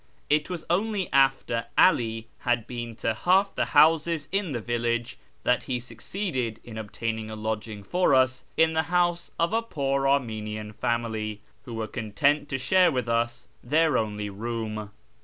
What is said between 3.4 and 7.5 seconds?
the houses in the village that he succeeded in obtaining a